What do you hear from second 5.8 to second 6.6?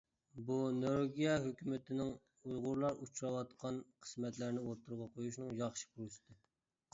پۇرسىتى.